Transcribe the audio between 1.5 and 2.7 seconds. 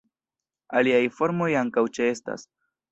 ankaŭ ĉeestas.